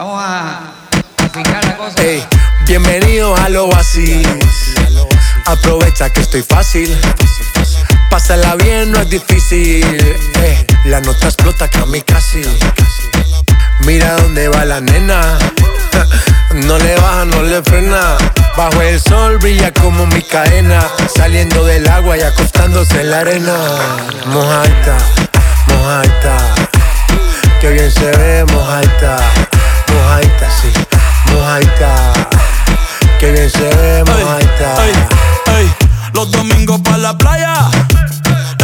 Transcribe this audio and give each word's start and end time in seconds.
Vamos 0.00 0.22
a, 0.22 0.60
a 0.60 1.66
la 1.66 1.76
cosa. 1.76 1.94
Hey, 1.98 2.24
bienvenido 2.66 3.36
a 3.36 3.50
lo 3.50 3.70
así. 3.76 4.22
Aprovecha 5.44 6.08
que 6.08 6.22
estoy 6.22 6.40
fácil. 6.40 6.98
Pásala 8.08 8.54
bien, 8.54 8.92
no 8.92 9.00
es 9.00 9.10
difícil. 9.10 9.84
Eh, 10.42 10.66
la 10.86 11.02
nota 11.02 11.26
explota 11.26 11.68
casi. 12.06 12.40
Mira 13.80 14.16
dónde 14.16 14.48
va 14.48 14.64
la 14.64 14.80
nena. 14.80 15.38
No 16.54 16.78
le 16.78 16.96
baja, 16.96 17.26
no 17.26 17.42
le 17.42 17.62
frena. 17.62 18.16
Bajo 18.56 18.80
el 18.80 18.98
sol 18.98 19.36
brilla 19.36 19.70
como 19.70 20.06
mi 20.06 20.22
cadena. 20.22 20.82
Saliendo 21.14 21.62
del 21.66 21.86
agua 21.86 22.16
y 22.16 22.22
acostándose 22.22 23.02
en 23.02 23.10
la 23.10 23.20
arena. 23.20 23.54
Mojaita, 24.24 24.96
mojaita. 25.68 26.54
Que 27.60 27.68
bien 27.68 27.90
se 27.92 28.10
ve, 28.16 28.44
mojaita. 28.46 29.59
Mojaita, 30.10 30.50
sí, 30.50 30.72
mojaita. 31.32 32.12
Que 33.20 33.30
bien 33.30 33.48
se 33.48 33.60
ve, 33.60 34.02
mojaita. 34.04 34.74
Los 36.12 36.32
domingos 36.32 36.80
pa' 36.80 36.98
la 36.98 37.16
playa. 37.16 37.54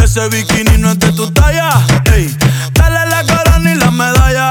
Ese 0.03 0.27
bikini 0.27 0.77
no 0.77 0.91
es 0.91 0.99
de 0.99 1.09
tu 1.13 1.31
talla. 1.31 1.69
Ey, 2.13 2.35
dale 2.73 3.05
la 3.09 3.23
corona 3.23 3.71
y 3.71 3.75
la 3.75 3.91
medalla. 3.91 4.49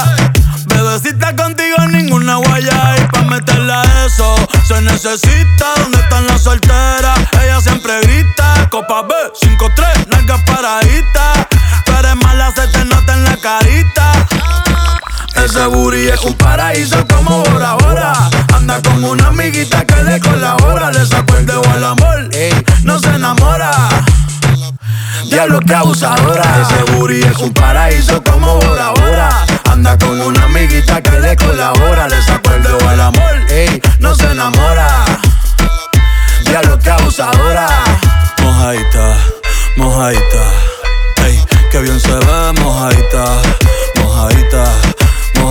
Bebecita 0.65 1.35
contigo 1.35 1.77
ninguna 1.87 2.37
guaya. 2.37 2.95
Y 2.97 3.05
pa' 3.13 3.21
meterla 3.21 3.83
eso 4.03 4.35
se 4.67 4.81
necesita. 4.81 5.75
¿Dónde 5.75 5.99
están 5.99 6.25
las 6.25 6.41
solteras? 6.41 7.19
Ella 7.43 7.61
siempre 7.61 8.01
grita. 8.01 8.67
Copa 8.71 9.03
B, 9.03 9.13
5-3, 9.39 10.07
nalgas 10.07 10.41
paraditas. 10.47 11.45
Pero 11.85 11.99
eres 11.99 12.15
mala, 12.15 12.51
se 12.55 12.67
te 12.69 12.83
nota 12.85 13.13
en 13.13 13.23
la 13.23 13.37
carita. 13.37 14.13
Ese 15.47 15.65
booty 15.65 16.09
es 16.09 16.21
un 16.25 16.33
paraíso 16.33 17.07
como 17.07 17.41
Bora 17.41 17.75
Bora. 17.75 18.11
Anda 18.53 18.81
con 18.81 19.01
una 19.01 19.27
amiguita 19.27 19.85
que 19.85 20.03
le 20.03 20.19
colabora. 20.19 20.91
Le 20.91 21.05
sacó 21.05 21.37
el 21.37 21.45
dedo 21.45 21.61
al 21.71 21.85
amor, 21.85 22.29
no 22.83 22.99
se 22.99 23.07
enamora. 23.15 23.71
Diablo 25.29 25.61
que 25.61 25.73
abusadora. 25.73 26.43
Ese 26.63 26.91
booty 26.91 27.21
es 27.21 27.37
un 27.37 27.53
paraíso 27.53 28.21
como 28.23 28.55
Bora 28.55 28.89
Bora. 28.89 29.29
Anda 29.71 29.97
con 29.97 30.19
una 30.19 30.43
amiguita 30.43 31.01
que 31.01 31.17
le 31.17 31.37
colabora. 31.37 32.09
Le 32.09 32.21
sacó 32.23 32.51
el 32.51 32.63
dedo 32.63 32.89
al 32.89 32.99
amor, 32.99 33.35
no 33.99 34.15
se 34.15 34.29
enamora. 34.29 35.05
Diablo 36.43 36.77
que 36.77 36.89
abusadora. 36.89 37.69
Mojaita, 38.43 39.17
mojaita. 39.77 40.43
Ey, 41.25 41.41
que 41.71 41.79
bien 41.79 41.99
se 42.01 42.11
ve, 42.11 42.53
mojaita 42.61 42.96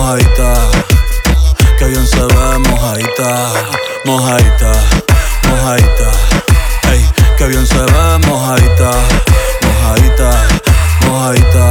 mojadita. 0.07 0.53
Que 1.77 1.85
bien 1.85 2.07
se 2.07 2.21
ve, 2.21 2.59
mojadita, 2.69 3.51
mojadita, 4.05 4.71
mojadita. 5.49 6.11
Ey, 6.91 7.05
que 7.37 7.47
bien 7.47 7.67
se 7.67 7.77
ve, 7.77 8.17
mojadita, 8.25 8.91
mojadita, 9.63 10.47
mojadita. 11.05 11.69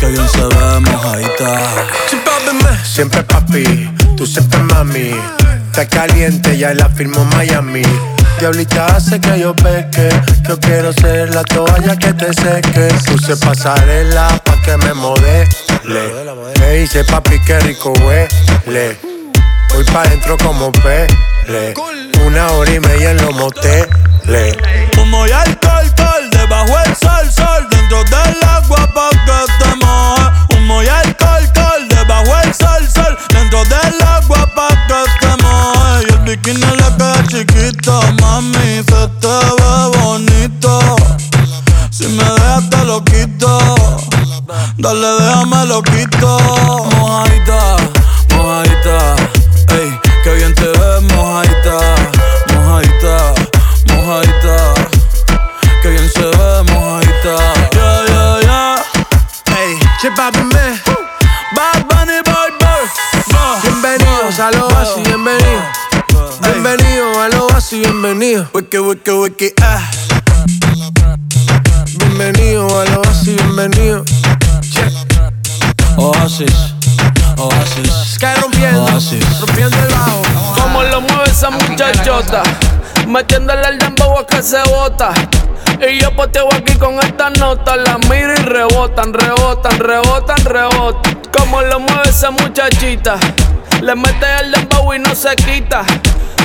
Que 0.00 0.06
bien 0.06 0.28
se 0.28 0.40
ve, 0.40 0.80
mojadita. 0.80 1.60
Siempre 2.82 3.22
papi, 3.24 3.90
tú 4.16 4.26
siempre 4.26 4.62
mami. 4.62 5.10
Está 5.66 5.86
caliente, 5.86 6.56
ya 6.56 6.72
la 6.72 6.88
firmó 6.88 7.24
Miami. 7.24 7.82
Diablita 8.42 8.86
hace 8.86 9.20
que 9.20 9.38
yo 9.38 9.54
peque. 9.54 10.08
Yo 10.48 10.58
quiero 10.58 10.92
ser 10.92 11.32
la 11.32 11.44
toalla 11.44 11.96
que 11.96 12.12
te 12.12 12.34
seque. 12.34 12.88
Puse 13.06 13.36
pasarela 13.36 14.36
pa' 14.42 14.60
que 14.62 14.76
me 14.78 14.92
modele. 14.94 15.46
Me 16.58 16.70
dice 16.72 17.04
papi 17.04 17.38
que 17.38 17.60
rico 17.60 17.92
huele. 18.04 18.98
Voy 19.72 19.84
pa' 19.92 20.02
dentro 20.08 20.36
como 20.38 20.72
pele. 20.72 21.72
Una 22.26 22.48
hora 22.48 22.72
y 22.72 22.80
media 22.80 23.12
en 23.12 23.18
los 23.18 23.32
moteles. 23.32 24.56
Humo 24.98 25.24
y 25.24 25.30
alcohol, 25.30 25.94
col, 25.96 26.30
debajo 26.30 26.76
el 26.84 26.96
sol, 26.96 27.30
sol. 27.30 27.68
Dentro 27.70 28.02
del 28.02 28.42
agua 28.42 28.88
pa' 28.92 29.10
que 29.10 29.64
te 29.64 29.76
moje. 29.76 30.56
Humo 30.56 30.82
y 30.82 30.88
alcohol, 30.88 31.48
col, 31.54 31.88
debajo 31.88 32.36
el 32.42 32.52
sol, 32.52 32.88
sol. 32.92 33.16
Dentro 33.28 33.62
del 33.66 34.02
agua 34.02 34.51
bikini 36.32 36.60
le 36.60 36.88
queda 36.96 37.22
chiquito, 37.28 38.00
mami. 38.20 38.82
Se 38.88 39.08
te 39.20 39.34
ve 39.58 39.98
bonito. 39.98 40.78
Si 41.90 42.06
me 42.08 42.24
dejas 42.24 42.70
te 42.70 42.84
lo 42.84 43.04
quito. 43.04 43.58
Dale, 44.78 45.10
déjame 45.18 45.66
lo 45.66 45.82
quito. 45.82 46.38
Mojadita, 46.96 47.76
mojadita. 48.34 49.16
Ey, 49.76 49.90
que 50.24 50.34
bien 50.34 50.54
te 50.54 50.68
ves, 50.68 51.02
mojadita. 51.14 51.76
Mojadita, 52.54 53.34
mojadita. 53.88 54.56
Que 55.82 55.88
bien 55.88 56.08
se 56.10 56.24
ve, 56.24 56.62
mojadita. 56.72 57.34
Yeah, 57.74 58.04
yeah, 58.08 58.40
yeah. 58.40 59.58
Ey. 59.58 59.78
Bienvenido. 67.78 68.48
Wiki, 68.52 68.78
wiki, 68.78 69.10
wiki, 69.10 69.52
ah. 69.62 69.90
Bienvenido 71.98 72.66
a 72.80 72.84
lo 72.86 73.02
así, 73.02 73.34
bienvenido. 73.34 74.04
Oasis, 75.96 76.52
Oasis. 77.38 77.92
Sky 78.14 78.26
rompiendo, 78.40 78.84
Oasis. 78.84 79.40
rompiendo 79.40 79.76
el 79.78 79.88
bajo. 79.88 80.22
Como 80.60 80.82
lo 80.82 81.00
mueve 81.00 81.24
esa 81.30 81.50
muchachota, 81.50 82.42
metiéndole 83.06 83.68
el 83.68 83.78
dembow 83.78 84.18
a 84.18 84.26
que 84.26 84.42
se 84.42 84.62
bota. 84.68 85.12
Y 85.80 86.00
yo 86.00 86.14
poteo 86.14 86.48
aquí 86.52 86.74
con 86.74 86.94
estas 87.00 87.38
notas, 87.38 87.76
las 87.78 87.98
miro 88.08 88.32
y 88.34 88.42
rebotan, 88.42 89.12
rebotan, 89.12 89.78
rebotan, 89.78 90.44
rebotan. 90.44 91.18
Como 91.36 91.62
lo 91.62 91.80
mueve 91.80 92.08
esa 92.10 92.30
muchachita, 92.30 93.16
le 93.80 93.94
mete 93.94 94.26
el 94.40 94.52
dembow 94.52 94.94
y 94.94 94.98
no 94.98 95.14
se 95.14 95.34
quita. 95.36 95.84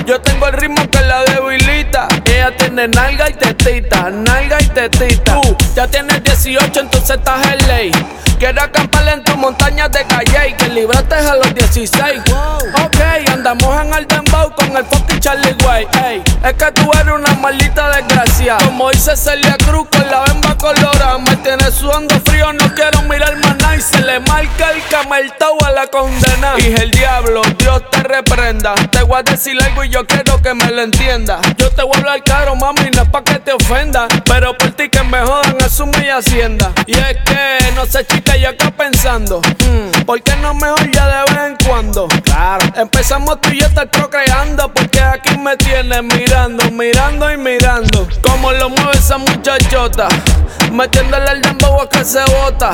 Yo 0.08 0.22
tengo 0.22 0.48
el 0.48 0.54
ritmo 0.54 0.90
que 0.90 1.02
la 1.02 1.26
debilita. 1.26 2.08
Ella 2.24 2.56
tiene 2.56 2.88
nalga 2.88 3.30
y 3.30 3.34
tetita, 3.34 4.10
nalga 4.10 4.58
y 4.62 4.68
tetita. 4.68 5.42
Tú 5.42 5.58
ya 5.76 5.86
tienes 5.86 6.24
18, 6.24 6.80
entonces 6.80 7.18
estás 7.18 7.46
en 7.46 7.68
ley. 7.68 7.92
Quiero 8.40 8.62
acampar 8.62 9.08
en 9.08 9.24
tu 9.24 9.36
montaña 9.36 9.90
de 9.90 10.06
calle 10.06 10.50
y 10.50 10.54
que 10.54 10.70
libraste 10.70 11.16
a 11.16 11.36
los 11.36 11.56
16. 11.56 12.22
Ok, 12.86 12.98
andamos 13.32 13.82
en 13.82 13.94
el 13.96 14.08
dembow 14.08 14.54
con 14.54 14.78
el 14.78 14.86
fucking 14.86 15.20
Charlie 15.20 15.56
Way. 15.66 15.88
Ey, 16.06 16.24
es 16.44 16.54
que 16.54 16.72
tú 16.74 16.90
eres 16.94 17.14
una 17.16 17.34
maldita 17.34 17.90
desgracia. 17.90 18.58
Como 18.64 18.92
dice 18.92 19.16
Celia 19.16 19.56
Cruz 19.66 19.88
con 19.92 20.08
la 20.12 20.22
bemba 20.26 20.56
colorada. 20.56 21.18
Me 21.18 21.36
tienes 21.38 21.74
sudando 21.74 22.14
frío, 22.26 22.54
no 22.54 22.74
quiero 22.76 23.02
mirar 23.04 23.36
más 23.38 23.58
nada. 23.58 23.76
Y 23.76 23.82
se 23.82 24.02
le 24.02 24.20
marca 24.20 24.70
el 24.70 24.84
cameltao 24.88 25.58
a 25.66 25.72
la 25.72 25.88
condena. 25.88 26.54
Y 26.60 26.76
el 26.80 26.92
diablo, 26.92 27.42
Dios 27.58 27.82
te 27.90 28.04
reprenda. 28.04 28.76
Te 28.92 29.02
voy 29.02 29.20
a 29.20 29.24
decir 29.24 29.58
algo 29.64 29.84
y 29.84 29.90
yo 29.90 30.06
quiero 30.06 30.40
que 30.44 30.54
me 30.54 30.70
lo 30.70 30.84
entienda. 30.84 31.40
Yo 31.58 31.72
te 31.72 31.82
voy 31.82 31.96
a 31.96 31.98
hablar 31.98 32.24
caro, 32.24 32.56
mami, 32.56 32.92
no 32.96 33.02
es 33.02 33.10
pa' 33.10 33.24
que 33.24 33.40
te 33.40 33.52
ofenda. 33.52 34.08
Pero 34.26 34.56
por 34.56 34.72
ti 34.72 34.90
que 34.90 35.02
me 35.02 35.20
jodan, 35.22 35.58
asume 35.66 36.06
y 36.06 36.10
hacienda. 36.10 36.72
Y 36.86 36.94
es 36.94 37.18
que, 37.26 37.72
no 37.74 37.86
sé, 37.88 38.06
chica, 38.06 38.27
yo 38.36 38.50
acá 38.50 38.72
pensando. 38.72 39.40
hmm, 39.42 40.04
¿Por 40.06 40.22
qué 40.22 40.36
no 40.38 40.54
mejor 40.54 40.92
ya 40.92 41.08
de 41.08 41.34
vez 41.34 41.46
en 41.46 41.58
cuando? 41.68 42.08
Claro. 42.24 42.66
Empezamos 42.76 43.40
tú 43.42 43.50
y 43.50 43.60
yo 43.60 43.68
estar 43.68 43.90
procreando. 43.90 44.72
Porque 44.74 45.00
aquí 45.00 45.38
me 45.38 45.56
tienes 45.58 46.04
mirando, 46.04 46.70
mirando 46.72 47.32
y 47.32 47.38
mirando. 47.38 48.08
Como 48.22 48.52
lo 48.52 48.70
mueve 48.70 48.92
esa 48.94 49.18
muchachota. 49.18 50.08
Metiéndole 50.72 51.32
el 51.32 51.42
dembow 51.42 51.82
a 51.82 51.90
que 51.90 52.04
se 52.04 52.24
bota. 52.26 52.74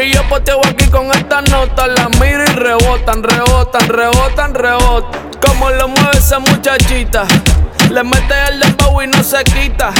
Y 0.00 0.12
yo 0.12 0.22
poteo 0.28 0.60
aquí 0.66 0.86
con 0.86 1.10
estas 1.12 1.48
notas. 1.50 1.88
Las 1.88 2.10
miro 2.20 2.44
y 2.44 2.54
rebotan, 2.54 3.22
rebotan, 3.22 3.88
rebotan, 3.88 4.54
rebotan. 4.54 5.30
Como 5.44 5.70
lo 5.70 5.88
mueve 5.88 6.18
esa 6.18 6.38
muchachita. 6.38 7.24
Le 7.90 8.04
mete 8.04 8.34
el 8.48 8.60
dembow 8.60 9.02
y 9.02 9.06
no 9.06 9.22
se 9.22 9.42
quita. 9.44 9.92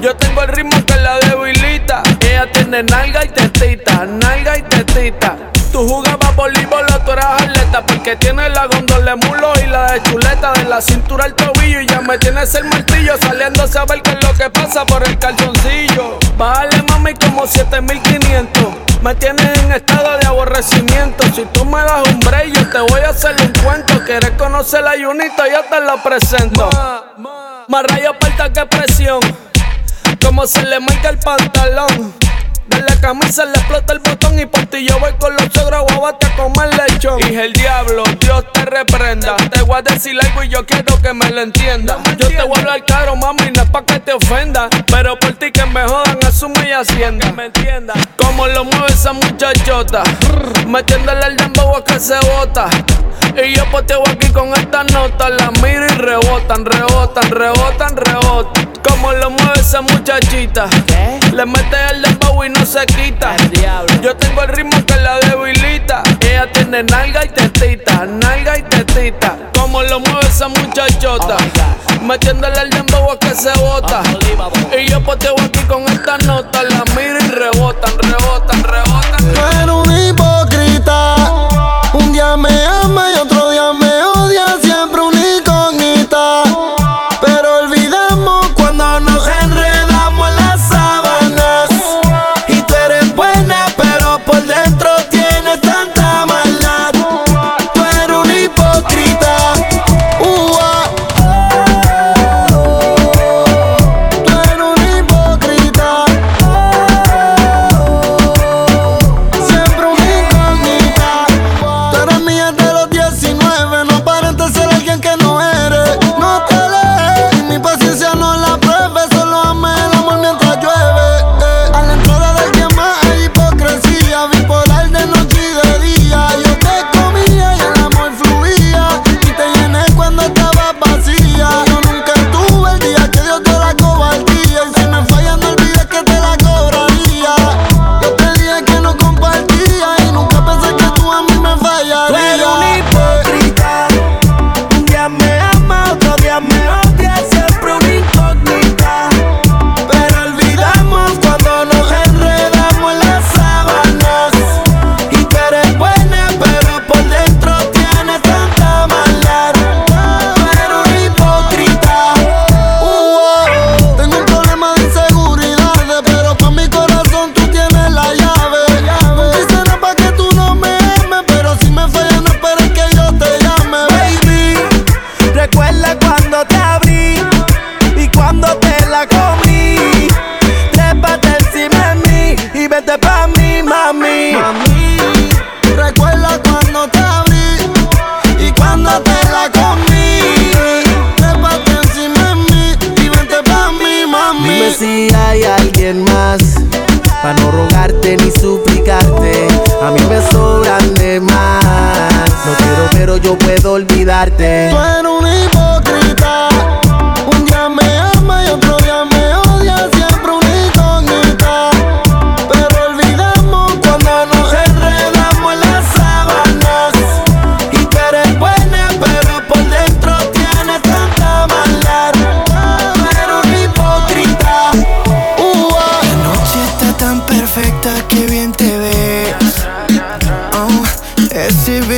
Yo 0.00 0.14
tengo 0.16 0.42
el 0.42 0.48
ritmo 0.48 0.84
que 0.84 0.96
la 0.96 1.18
debilita. 1.20 2.02
Ella 2.42 2.50
tiene 2.50 2.82
nalga 2.82 3.24
y 3.24 3.28
tetita, 3.28 4.04
nalga 4.04 4.58
y 4.58 4.62
tetita. 4.62 5.36
Tú 5.70 5.86
jugabas 5.86 6.34
voleibol 6.34 6.84
tú 7.04 7.12
eras 7.12 7.40
atleta 7.40 7.86
Porque 7.86 8.16
tienes 8.16 8.52
la 8.52 8.66
gondola 8.66 9.12
de 9.12 9.26
mulo 9.28 9.52
y 9.64 9.68
la 9.68 9.92
de 9.92 10.02
chuleta. 10.02 10.52
De 10.54 10.64
la 10.64 10.80
cintura 10.80 11.26
al 11.26 11.34
tobillo 11.34 11.80
y 11.80 11.86
ya 11.86 12.00
me 12.00 12.18
tienes 12.18 12.52
el 12.56 12.64
martillo 12.64 13.16
Saliendo 13.18 13.62
a 13.62 13.68
saber 13.68 14.02
qué 14.02 14.10
es 14.10 14.24
lo 14.24 14.34
que 14.34 14.50
pasa 14.50 14.84
por 14.84 15.06
el 15.06 15.16
calzoncillo. 15.20 16.18
Bájale 16.36 16.82
mami 16.88 17.14
como 17.14 17.46
7500 17.46 18.66
Me 19.02 19.14
tienes 19.14 19.58
en 19.60 19.70
estado 19.70 20.18
de 20.18 20.26
aborrecimiento. 20.26 21.22
Si 21.36 21.44
tú 21.44 21.64
me 21.64 21.80
das 21.80 22.08
un 22.08 22.18
break 22.18 22.54
yo 22.54 22.68
te 22.70 22.80
voy 22.92 23.02
a 23.02 23.10
hacer 23.10 23.36
un 23.40 23.52
cuento. 23.62 24.04
Quieres 24.04 24.32
conocer 24.32 24.82
la 24.82 24.96
yunita, 24.96 25.44
yo 25.48 25.62
te 25.70 25.80
la 25.80 26.02
presento. 26.02 26.68
Más 27.68 27.84
rayo 27.84 28.10
aparta 28.10 28.52
que 28.52 28.66
presión. 28.66 29.20
Como 30.20 30.44
se 30.48 30.64
le 30.64 30.80
marca 30.80 31.08
el 31.08 31.18
pantalón. 31.18 32.22
De 32.72 32.80
la 32.80 33.00
camisa 33.00 33.44
le 33.44 33.52
explota 33.52 33.92
el 33.92 33.98
botón 33.98 34.38
y 34.38 34.46
por 34.46 34.64
ti 34.66 34.86
yo 34.86 34.98
voy 34.98 35.12
con 35.18 35.34
los 35.34 35.44
sogros 35.52 35.84
guabate 35.88 36.26
a 36.26 36.36
comer 36.36 36.70
lechón. 36.74 37.20
Y 37.30 37.36
el 37.36 37.52
diablo, 37.52 38.02
Dios 38.18 38.44
te 38.52 38.64
reprenda. 38.64 39.36
Te 39.36 39.60
voy 39.62 39.76
a 39.76 39.82
decir 39.82 40.18
algo 40.18 40.42
y 40.42 40.48
yo 40.48 40.64
quiero 40.64 41.00
que 41.02 41.12
me 41.12 41.28
lo 41.30 41.42
entienda. 41.42 41.98
Yo 42.16 42.28
te 42.28 42.42
voy 42.42 42.64
al 42.66 42.84
caro, 42.86 43.14
mami, 43.16 43.50
no 43.54 43.62
es 43.62 43.70
pa' 43.70 43.84
que 43.84 44.00
te 44.00 44.14
ofenda. 44.14 44.70
Pero 44.86 45.18
por 45.18 45.32
ti 45.34 45.52
que 45.52 45.66
me 45.66 45.82
jodan, 45.82 46.18
asumo 46.26 46.54
y 46.66 46.72
hacienda. 46.72 47.26
Que 47.26 47.32
me 47.32 47.46
entienda. 47.46 47.92
Como 48.16 48.46
lo 48.46 48.64
mueve 48.64 48.86
esa 48.88 49.12
muchachota. 49.12 50.02
Metiéndole 50.66 51.26
el 51.26 51.36
dembow 51.36 51.76
a 51.76 51.84
que 51.84 52.00
se 52.00 52.18
bota. 52.20 52.68
Y 53.36 53.54
yo 53.54 53.70
poteo 53.70 54.02
aquí 54.08 54.28
con 54.28 54.48
esta 54.54 54.84
nota. 54.84 55.28
La 55.28 55.50
miro 55.62 55.84
y 55.84 55.96
rebotan, 55.98 56.64
rebotan, 56.64 57.30
rebotan, 57.30 57.96
rebotan. 57.96 58.61
Como 58.82 59.12
lo 59.12 59.30
mueve 59.30 59.60
esa 59.60 59.80
muchachita. 59.80 60.68
¿Qué? 60.86 61.18
Le 61.32 61.46
mete 61.46 61.76
el 61.90 62.02
dembow 62.02 62.44
y 62.44 62.50
no 62.50 62.64
se 62.66 62.84
quita. 62.86 63.36
Yo 64.02 64.16
tengo 64.16 64.42
el 64.42 64.48
ritmo 64.48 64.84
que 64.84 64.96
la 64.96 65.18
debilita. 65.20 66.02
Ella 66.20 66.50
tiene 66.52 66.82
nalga 66.82 67.24
y 67.24 67.28
tetita, 67.28 68.04
nalga 68.06 68.58
y 68.58 68.62
tetita. 68.62 69.36
Como 69.58 69.82
lo 69.82 70.00
mueve 70.00 70.26
esa 70.26 70.48
muchachota. 70.48 71.36
Oh 71.38 72.04
Metiéndole 72.04 72.60
el 72.60 72.70
dembow 72.70 73.12
a 73.12 73.18
que 73.18 73.34
se 73.34 73.52
bota. 73.58 74.02
Y 74.78 74.90
yo 74.90 75.02
pues 75.02 75.18
te 75.18 75.28
poteo 75.28 75.41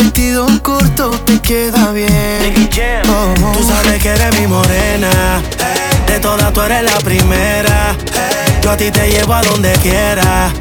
vestido 0.04 0.46
corto 0.62 1.10
te 1.10 1.40
queda 1.40 1.92
bien. 1.92 2.68
Tú 3.54 3.62
sabes 3.64 4.02
que 4.02 4.10
eres 4.10 4.38
mi 4.38 4.46
morena. 4.46 5.40
De 6.06 6.20
todas 6.20 6.52
tú 6.52 6.60
eres 6.62 6.82
la 6.82 6.98
primera. 6.98 7.96
Yo 8.62 8.70
a 8.70 8.76
ti 8.76 8.90
te 8.90 9.08
llevo 9.10 9.34
a 9.34 9.42
donde 9.42 9.72
quiera. 9.82 10.52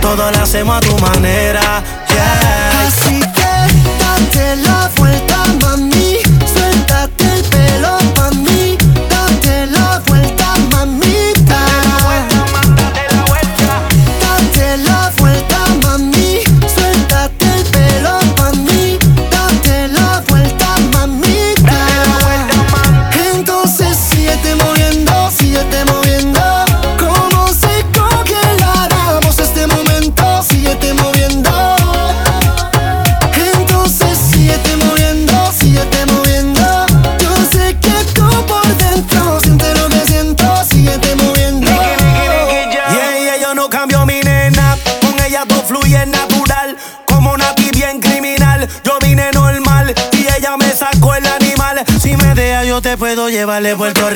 Todo 0.00 0.30
lo 0.30 0.38
hacemos 0.42 0.76
a 0.76 0.80
tu 0.80 0.96
manera. 0.98 1.82
Así 2.86 3.20
que 3.20 3.50
date 4.00 4.56
la 4.56 4.90
vuelta. 4.96 5.27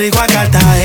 Boricua 0.03 0.27
Cartagena. 0.27 0.77
Eh. 0.79 0.82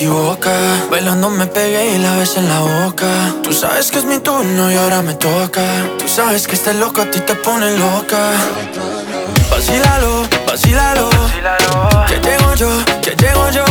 equivoca. 0.00 0.50
Bailando 0.90 1.28
me 1.28 1.46
pegué 1.46 1.94
y 1.94 1.98
la 1.98 2.16
ves 2.16 2.36
en 2.38 2.48
la 2.48 2.60
boca. 2.60 3.06
Tú 3.42 3.52
sabes 3.52 3.90
que 3.90 3.98
es 3.98 4.04
mi 4.04 4.18
turno 4.18 4.72
y 4.72 4.76
ahora 4.76 5.02
me 5.02 5.12
toca. 5.14 5.60
Tú 5.98 6.08
sabes 6.08 6.46
que 6.46 6.54
este 6.54 6.72
loco 6.72 7.02
a 7.02 7.10
ti 7.10 7.20
te 7.20 7.34
pone 7.34 7.76
loca. 7.76 8.18
Vacílalo, 9.50 10.26
vacílalo. 10.46 11.10
Que 12.08 12.18
llego 12.26 12.54
yo, 12.54 12.70
que 13.02 13.10
llego 13.10 13.50
yo. 13.50 13.64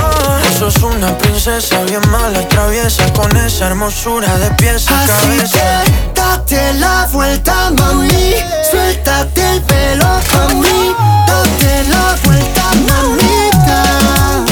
Tú 0.44 0.60
sos 0.60 0.84
una 0.84 1.18
princesa 1.18 1.82
bien 1.86 2.08
mala, 2.12 2.48
traviesa 2.48 3.12
con 3.14 3.36
esa 3.36 3.68
hermosura 3.68 4.38
de 4.38 4.52
pies 4.52 4.88
a 4.88 5.08
cabeza. 5.08 5.84
Date 6.14 6.74
la 6.76 7.08
vuelta, 7.12 7.72
mami. 7.72 8.36
Suéltate 8.70 9.50
el 9.54 9.62
pelo, 9.64 10.06
mami. 10.34 10.96
Date 11.26 11.90
la 11.90 12.16
vuelta, 12.24 12.64
mamita. 12.88 14.49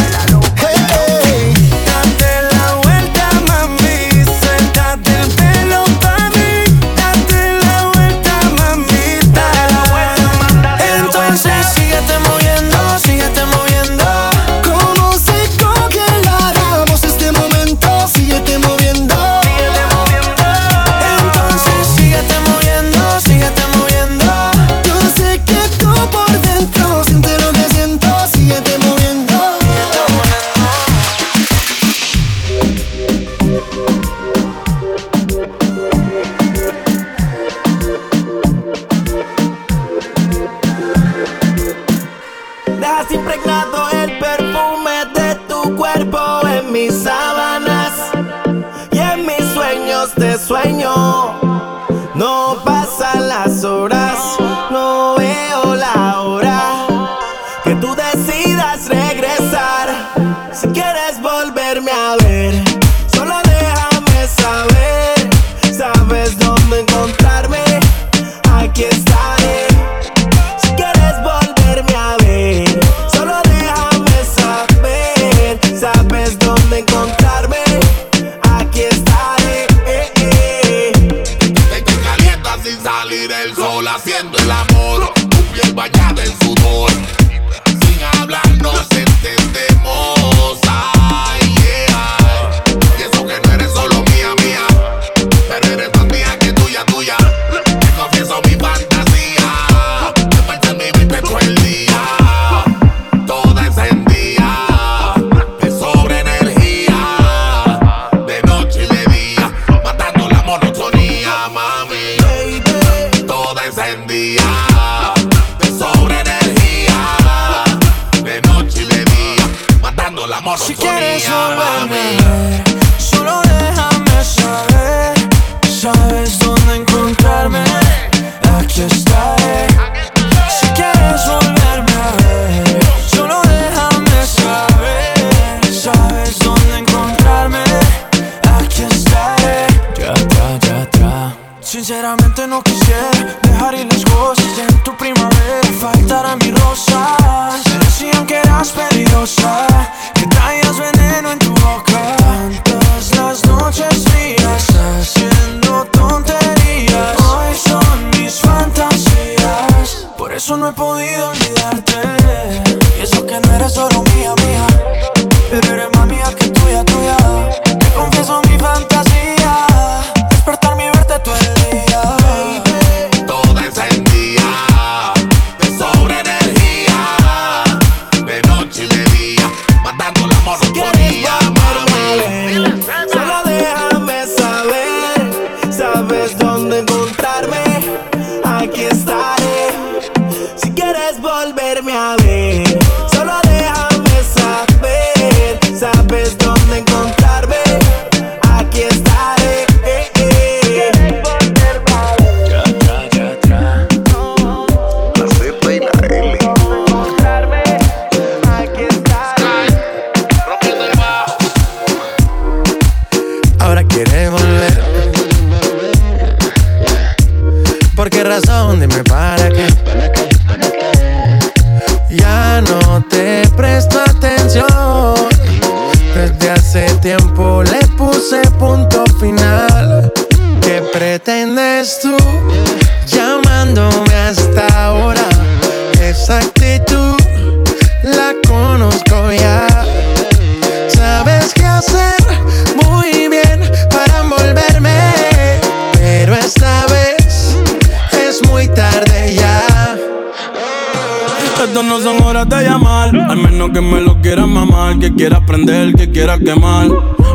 prende 255.58 255.84
el 255.84 255.96
que 255.96 256.12
quiera 256.12 256.38
quemar. 256.38 256.88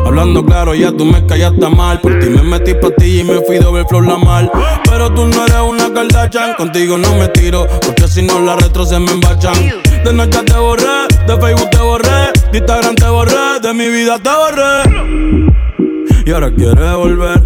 Hablando 0.05 0.45
claro, 0.45 0.73
ya 0.73 0.91
tú 0.91 1.05
me 1.05 1.25
callaste 1.25 1.67
mal. 1.69 1.99
Por 1.99 2.19
ti 2.19 2.29
me 2.29 2.43
metí 2.43 2.73
pa' 2.73 2.91
ti 2.91 3.19
y 3.19 3.23
me 3.23 3.41
fui 3.41 3.57
de 3.57 3.71
ver 3.71 3.85
flor 3.87 4.05
la 4.07 4.17
mal. 4.17 4.51
Pero 4.85 5.11
tú 5.11 5.25
no 5.27 5.45
eres 5.45 5.61
una 5.67 5.93
Kardashian, 5.93 6.53
contigo 6.55 6.97
no 6.97 7.15
me 7.15 7.27
tiro, 7.29 7.67
porque 7.85 8.07
si 8.07 8.21
no 8.21 8.39
la 8.39 8.55
retro 8.55 8.85
se 8.85 8.99
me 8.99 9.11
embachan. 9.11 9.53
De 10.03 10.13
noche 10.13 10.39
te 10.43 10.57
borré, 10.57 11.07
de 11.27 11.37
Facebook 11.37 11.69
te 11.69 11.77
borré, 11.79 12.31
de 12.51 12.57
Instagram 12.57 12.95
te 12.95 13.07
borré, 13.07 13.59
de 13.61 13.73
mi 13.73 13.87
vida 13.89 14.17
te 14.19 14.29
borré. 14.29 15.43
Y 16.25 16.31
ahora 16.31 16.51
quieres 16.51 16.95
volver, 16.95 17.41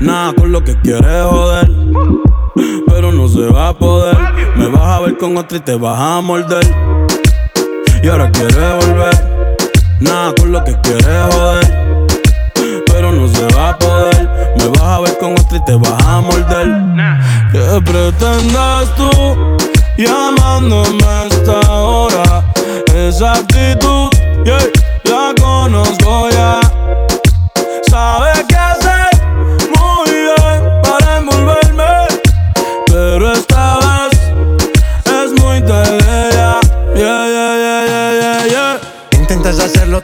nada 0.00 0.32
con 0.32 0.52
lo 0.52 0.64
que 0.64 0.78
quieres 0.80 1.24
joder. 1.24 1.70
Pero 2.86 3.12
no 3.12 3.28
se 3.28 3.46
va 3.46 3.68
a 3.68 3.74
poder, 3.78 4.16
me 4.56 4.68
vas 4.68 4.82
a 4.82 5.00
ver 5.00 5.16
con 5.16 5.36
otro 5.36 5.58
y 5.58 5.60
te 5.60 5.74
vas 5.74 5.98
a 5.98 6.20
morder. 6.20 6.66
Y 8.02 8.08
ahora 8.08 8.30
quieres 8.30 8.86
volver 8.86 9.39
Nada 10.00 10.32
con 10.38 10.52
lo 10.52 10.64
que 10.64 10.74
quieres 10.80 11.34
joder. 11.34 12.06
Pero 12.86 13.12
no 13.12 13.28
se 13.28 13.46
va 13.54 13.70
a 13.70 13.78
poder. 13.78 14.28
Me 14.58 14.68
vas 14.68 14.82
a 14.82 15.00
ver 15.00 15.18
con 15.18 15.32
otro 15.32 15.56
y 15.56 15.64
te 15.64 15.74
vas 15.74 16.06
a 16.06 16.20
morder. 16.20 16.68
¿Qué 17.52 17.82
pretendes 17.84 18.94
tú 18.96 19.10
llamándome 19.96 21.04
a 21.04 21.26
esta 21.26 21.70
hora? 21.70 22.44
Esa 22.94 23.32
actitud, 23.32 24.10
yeah, 24.44 24.58
la 25.04 25.34
conozco 25.40 26.30
ya. 26.30 26.59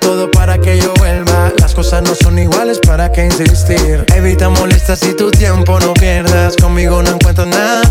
Todo 0.00 0.30
para 0.30 0.58
que 0.58 0.78
yo 0.78 0.92
vuelva. 0.94 1.52
Las 1.58 1.74
cosas 1.74 2.02
no 2.02 2.14
son 2.14 2.38
iguales, 2.38 2.78
¿para 2.78 3.10
qué 3.10 3.24
insistir? 3.24 4.04
Evita 4.14 4.48
molestas 4.48 5.02
y 5.02 5.14
tu 5.14 5.30
tiempo 5.30 5.78
no 5.80 5.94
pierdas. 5.94 6.56
Conmigo 6.56 7.02
no 7.02 7.10
encuentro 7.10 7.46
nada. 7.46 7.82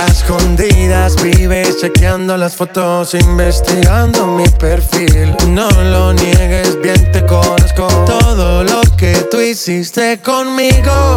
A 0.00 0.06
escondidas 0.06 1.20
vives 1.22 1.80
chequeando 1.80 2.36
las 2.36 2.56
fotos, 2.56 3.14
investigando 3.14 4.26
mi 4.26 4.48
perfil. 4.48 5.34
No 5.48 5.68
lo 5.70 6.12
niegues, 6.12 6.80
bien 6.80 7.10
te 7.12 7.24
conozco. 7.26 7.88
Todo 8.06 8.64
lo 8.64 8.80
que 8.96 9.14
tú 9.30 9.40
hiciste 9.40 10.20
conmigo, 10.20 11.16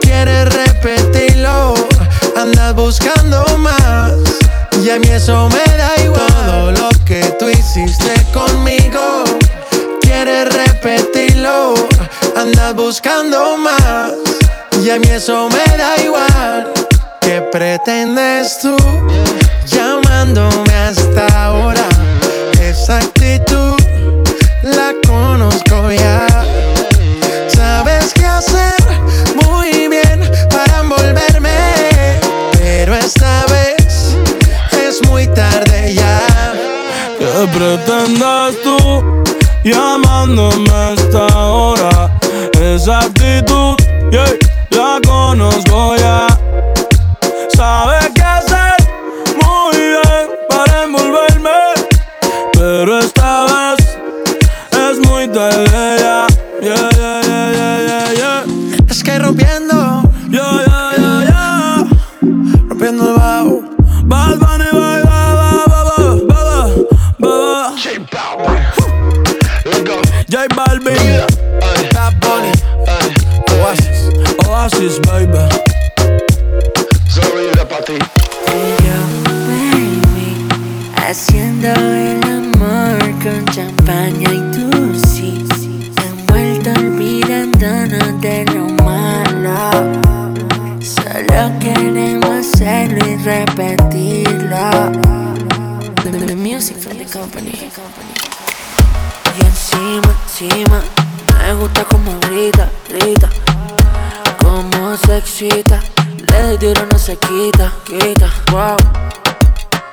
quieres 0.00 0.52
repetirlo. 0.54 1.74
Andas 2.36 2.74
buscando 2.74 3.44
más. 3.58 4.12
Y 4.84 4.90
a 4.90 4.98
mí 4.98 5.08
eso 5.08 5.48
me 5.48 5.76
da 5.76 5.95
quieres 10.16 10.48
repetirlo. 10.48 11.74
Andas 12.36 12.74
buscando 12.74 13.58
más. 13.58 14.12
Y 14.82 14.90
a 14.90 14.98
mí 14.98 15.08
eso 15.10 15.48
me 15.50 15.76
da 15.76 15.96
igual. 16.02 16.72
¿Qué 17.20 17.42
pretendes 17.52 18.58
tú 18.62 18.76
llamándome 19.66 20.74
hasta 20.74 21.26
ahora? 21.44 21.86
Esa 22.60 22.96
actitud 22.98 23.76
la 24.62 24.94
conozco 25.06 25.90
ya. 25.92 26.26
Sabes 27.54 28.14
qué 28.14 28.24
hacer 28.24 28.74
muy 29.44 29.88
bien 29.88 30.30
para 30.50 30.80
envolverme. 30.80 31.58
Pero 32.52 32.94
esta 32.94 33.44
vez 33.46 34.16
es 34.86 35.06
muy 35.08 35.26
tarde 35.26 35.94
ya. 35.94 36.20
¿Qué 37.18 37.48
pretendes 37.52 38.62
tú 38.62 39.25
llamándome 39.70 40.70
a 40.72 40.92
esta 40.92 41.26
hora? 41.50 42.10
Esa 42.60 43.00
actitud, 43.00 43.76
yeah, 44.10 44.36
sí, 85.16 85.46
envuelto 86.08 86.70
olvidándonos 86.70 88.20
de 88.20 88.44
lo 88.46 88.66
malo. 88.84 89.70
Solo 90.80 91.58
queremos 91.60 92.30
hacerlo 92.30 93.06
y 93.06 93.16
repetirlo. 93.16 94.92
The 96.26 96.34
music 96.34 96.78
from 96.78 96.98
the 96.98 97.04
company. 97.04 97.52
Y 99.38 99.44
encima, 99.44 100.12
encima, 100.24 100.82
me 101.38 101.54
gusta 101.54 101.84
como 101.84 102.18
grita, 102.20 102.68
grita, 102.88 103.28
como 104.42 104.96
se 104.96 105.18
excita. 105.18 105.80
Le 106.32 106.42
doy 106.42 106.56
duro, 106.56 106.86
no 106.90 106.98
se 106.98 107.16
quita, 107.16 107.72
quita, 107.84 108.28
wow. 108.50 108.76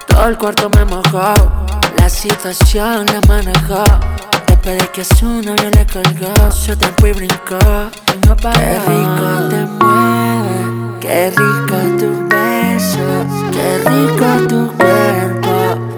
Todo 0.08 0.28
el 0.28 0.38
cuarto 0.38 0.70
me 0.76 0.86
mojó, 0.86 1.34
la 1.98 2.10
situación 2.10 3.06
la 3.06 3.22
manejó. 3.28 3.84
Después 4.64 4.82
de 4.82 4.92
que 4.94 5.04
su 5.04 5.26
novio 5.26 5.70
le 5.72 5.86
colgó, 5.86 6.50
su 6.50 6.74
tiempo 6.78 7.08
y 7.08 7.12
brincó. 7.12 7.60
Y 8.14 8.28
no 8.28 8.34
paró. 8.38 8.62
Qué 8.62 8.80
rico 8.88 9.50
te 9.50 9.66
mueve, 9.66 11.00
qué 11.02 11.30
rico 11.32 11.78
tu 12.00 12.10
beso, 12.30 13.06
qué 13.52 13.68
rico 13.90 14.48
tu 14.48 14.72
cuerpo, 14.78 15.54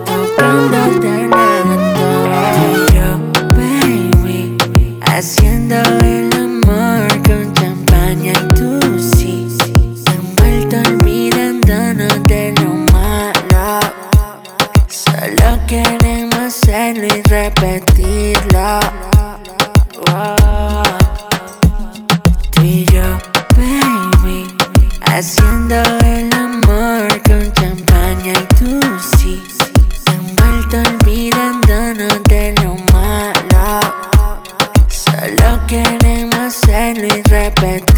tocándote 0.06 1.12
lento. 1.30 2.08
Tú 2.56 2.66
y 2.74 2.96
yo, 2.96 3.10
baby, 3.56 5.00
haciendo 5.06 5.76
el 6.04 6.34
amor 6.34 7.08
con 7.22 7.54
champaña 7.54 8.32
y 8.32 8.48
tú 8.56 8.80
sí, 9.00 9.48
envuelto 10.08 10.78
olvidándonos 10.90 12.24
de 12.24 12.56
lo 12.60 12.74
malo. 12.92 13.80
Solo 14.88 15.60
queremos 15.68 16.40
hacerlo 16.40 17.06
y 17.06 17.22
repetirlo. 17.30 17.95
Y 37.66 37.95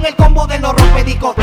con 0.00 0.06
el 0.06 0.16
combo 0.16 0.46
de 0.46 0.58
los 0.58 0.72
rompedicos. 0.74 1.36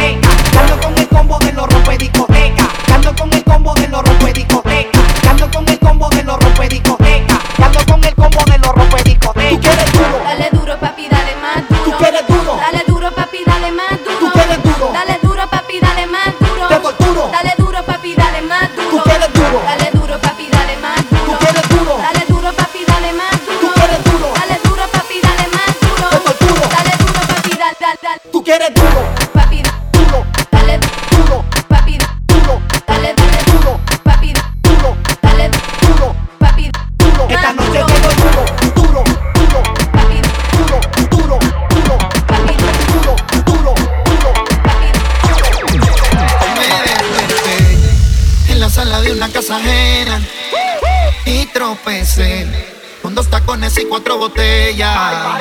botella. 54.37 55.39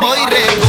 Voy 0.00 0.18
re 0.26 0.63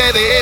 ustedes. 0.00 0.39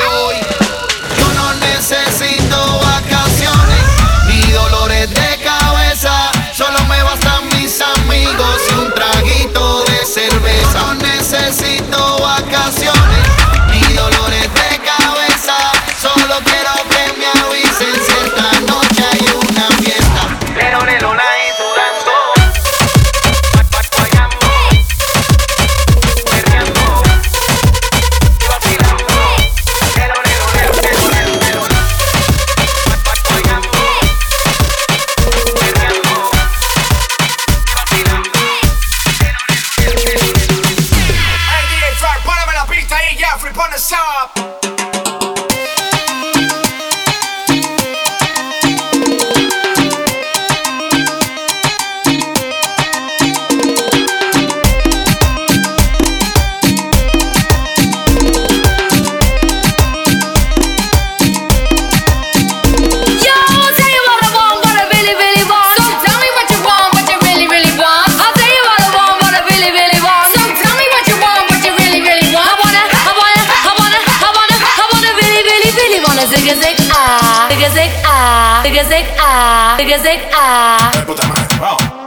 Ah, 79.18 79.76
zig 79.76 79.98
zig 80.02 80.20
ah. 80.32 81.97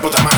Puta 0.00 0.22
madre, 0.22 0.36
vamos. 0.36 0.37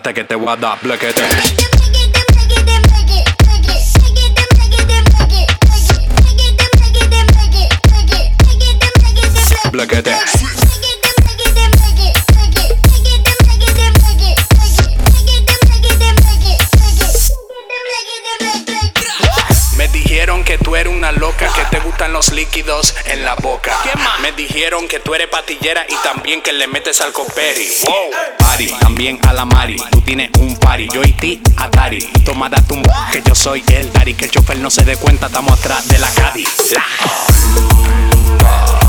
Prepárate 0.00 0.14
que 0.14 0.24
te 0.24 0.34
voy 0.34 0.48
a 0.48 0.56
dar 0.56 0.78
blequete. 0.80 1.22
Blequete. 9.70 10.16
Me 19.76 19.88
dijeron 19.88 20.44
que 20.44 20.58
tú 20.58 20.76
eres 20.76 20.92
una 20.92 21.12
loca, 21.12 21.52
que 21.54 21.64
te 21.76 21.80
gustan 21.80 22.12
los 22.12 22.32
líquidos 22.32 22.94
en 23.06 23.24
la 23.24 23.34
boca. 23.34 23.76
Me 24.20 24.32
dijeron 24.32 24.88
que 24.88 25.00
tú 25.00 25.14
eres 25.14 25.28
patillera 25.28 25.84
y 25.88 25.94
también 26.02 26.40
que 26.42 26.52
le 26.52 26.66
metes 26.66 27.00
al 27.00 27.12
coperi. 27.12 27.68
Wow. 27.84 28.39
También 28.68 29.18
a 29.26 29.32
la 29.32 29.44
Mari. 29.44 29.76
Tú 29.90 30.00
tienes 30.02 30.30
un 30.38 30.56
party, 30.56 30.88
yo 30.92 31.02
y 31.02 31.12
ti, 31.12 31.42
Atari. 31.56 32.00
Toma 32.24 32.48
date 32.48 32.74
un 32.74 32.82
que 33.12 33.22
yo 33.26 33.34
soy 33.34 33.64
el 33.68 33.92
Dari. 33.92 34.14
Que 34.14 34.26
el 34.26 34.30
chofer 34.30 34.58
no 34.58 34.70
se 34.70 34.84
dé 34.84 34.96
cuenta, 34.96 35.26
estamos 35.26 35.52
atrás 35.58 35.86
de 35.88 35.98
la. 35.98 36.08
La- 36.16 36.32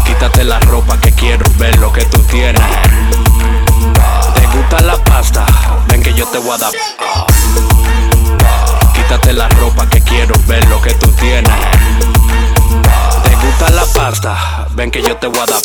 Quítate 0.05 0.43
la 0.43 0.59
ropa 0.59 0.99
que 0.99 1.11
quiero 1.13 1.45
ver 1.57 1.78
lo 1.80 1.91
que 1.91 2.03
tú 2.05 2.19
tienes. 2.24 2.61
¿Te 4.36 4.45
gusta 4.57 4.82
la 4.82 4.95
pasta? 5.03 5.45
Ven 5.88 6.03
que 6.03 6.13
yo 6.13 6.26
te 6.28 6.38
voy 6.38 6.51
a 6.53 6.57
dar. 6.57 6.72
Quítate 8.93 9.34
la 9.34 9.47
ropa 9.49 9.88
que 9.89 10.01
quiero 10.01 10.36
ver 10.47 10.65
lo 10.67 10.82
que 10.82 10.93
tú 10.95 11.07
tienes. 11.13 11.51
¿Te 13.24 13.36
gusta 13.36 13.69
la 13.72 13.86
pasta? 13.86 14.67
Ven 14.72 14.91
que 14.91 15.01
yo 15.01 15.15
te 15.17 15.28
voy 15.28 15.39
a 15.39 15.45
dar. 15.45 15.61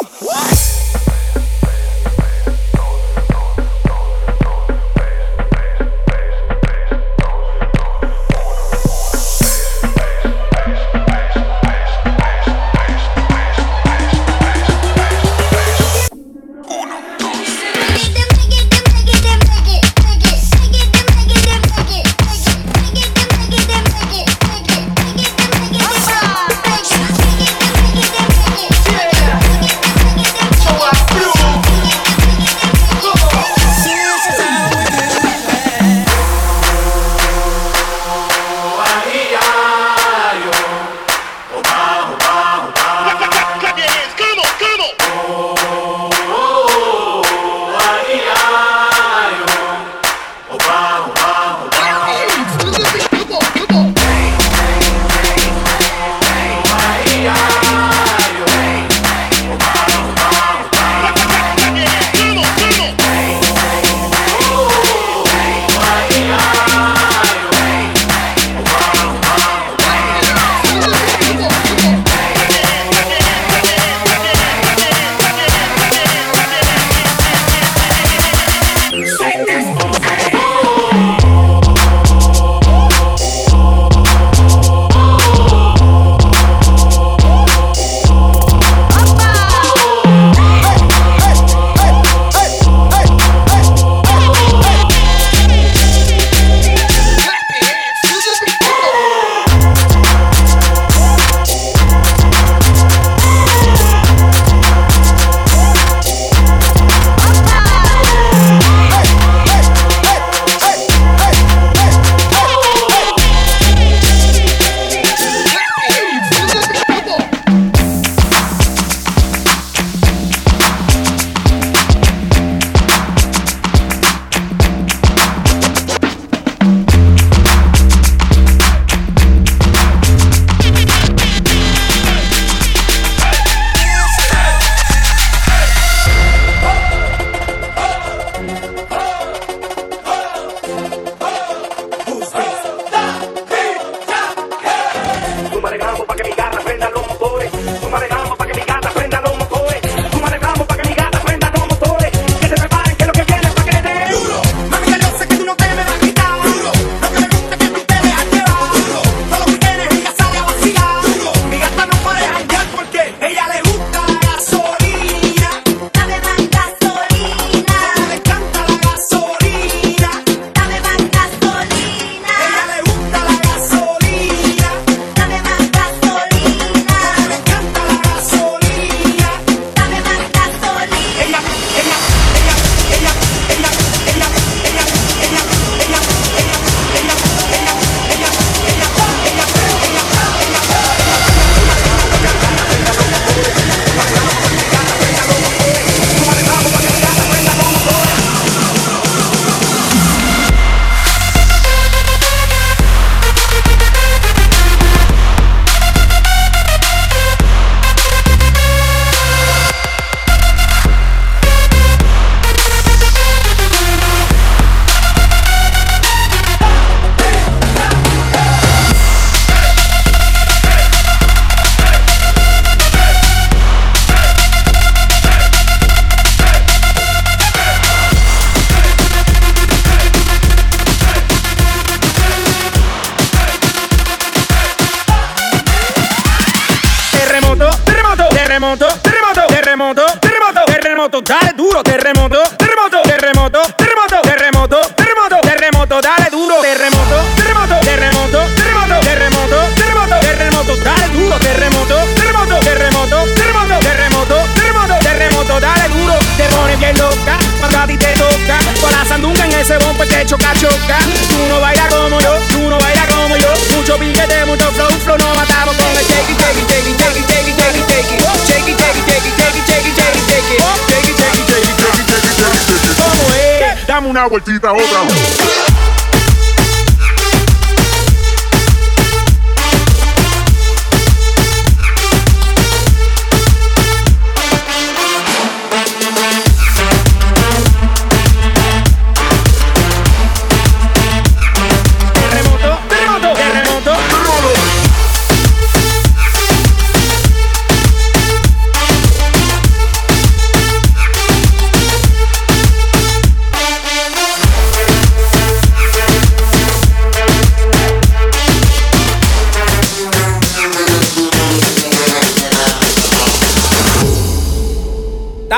una 274.17 274.29
vueltita 274.29 274.73
otra. 274.73 275.76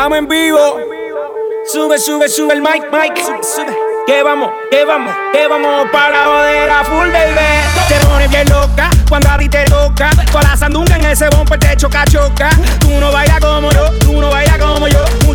Estamos 0.09 0.25
en 0.25 0.29
vivo. 0.29 0.81
Sube, 1.71 1.99
sube, 1.99 2.29
sube 2.31 2.55
el 2.55 2.63
mic, 2.63 2.91
mic. 2.91 3.15
Sube, 3.19 3.45
sube. 3.45 3.77
Que 4.07 4.23
vamos, 4.23 4.51
que 4.71 4.83
vamos, 4.83 5.15
que 5.35 5.47
vamos 5.47 5.87
para 5.93 6.25
joder 6.25 6.71
a 6.71 6.83
full, 6.83 7.11
baby. 7.11 7.35
Te 7.89 8.07
pones 8.07 8.31
bien 8.31 8.49
loca 8.49 8.89
cuando 9.07 9.29
a 9.29 9.37
ti 9.37 9.51
toca. 9.51 10.09
Con 10.33 10.41
la 10.41 10.57
sandunga 10.57 10.97
en 10.97 11.05
ese 11.05 11.29
bombo 11.29 11.59
te 11.59 11.77
choca, 11.77 12.07
choca. 12.07 12.49
Tú 12.81 12.89
no 12.99 13.13
bailas 13.13 13.39
como 13.39 13.71
yo, 13.71 13.91
tú 13.99 14.19
no 14.19 14.31
bailas 14.31 14.57
como 14.57 14.89
yo. 14.89 15.05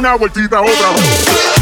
una 0.00 0.16
vueltita 0.16 0.62
otra. 0.62 1.59